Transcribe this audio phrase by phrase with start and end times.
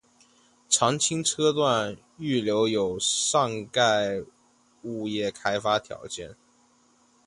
[0.67, 4.23] 常青车辆段预留有上盖
[4.81, 6.35] 物业开发条件。